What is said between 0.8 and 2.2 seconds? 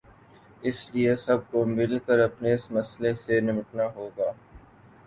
لیے سب کو مل کر